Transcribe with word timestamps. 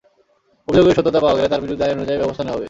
অভিযোগের 0.67 0.95
সত্যতা 0.97 1.21
পাওয়া 1.23 1.35
গেলে 1.37 1.51
তাঁর 1.51 1.63
বিরুদ্ধে 1.63 1.83
আইন 1.85 1.97
অনুযায়ী 1.99 2.19
ব্যবস্থা 2.21 2.43
নেওয়া 2.43 2.53
হবে। 2.55 2.59